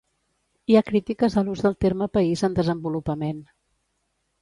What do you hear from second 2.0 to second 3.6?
país en desenvolupament.